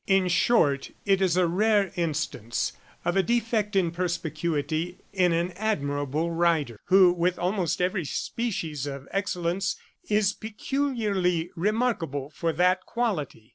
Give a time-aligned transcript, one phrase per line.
[0.07, 2.73] In short, it is a rare instance
[3.05, 9.07] of a defect in perspicuity in an admirable writer, who with almost every species of
[9.11, 9.75] excellence,
[10.09, 13.49] is peculiarly remarkable for that quality.